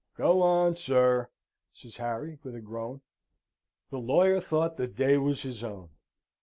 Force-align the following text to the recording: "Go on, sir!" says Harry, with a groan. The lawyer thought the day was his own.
"Go 0.17 0.41
on, 0.41 0.77
sir!" 0.77 1.29
says 1.73 1.97
Harry, 1.97 2.39
with 2.41 2.55
a 2.55 2.59
groan. 2.59 3.01
The 3.91 3.99
lawyer 3.99 4.39
thought 4.39 4.75
the 4.75 4.87
day 4.87 5.19
was 5.19 5.43
his 5.43 5.63
own. 5.63 5.89